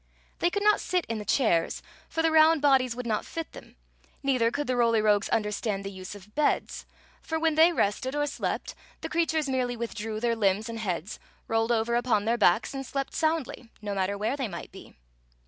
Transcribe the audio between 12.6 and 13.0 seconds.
and